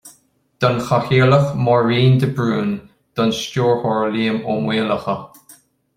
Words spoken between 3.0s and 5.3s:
don Stiúrthóir Liam Ó Maolaodha